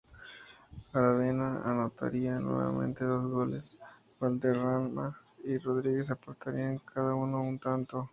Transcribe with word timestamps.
Aravena 0.95 1.61
anotaría 1.61 2.39
nuevamente 2.39 3.05
dos 3.05 3.29
goles; 3.29 3.77
Valderrama 4.19 5.21
y 5.43 5.59
Rodríguez 5.59 6.09
aportarían 6.09 6.79
cada 6.79 7.13
uno 7.13 7.43
un 7.43 7.59
tanto. 7.59 8.09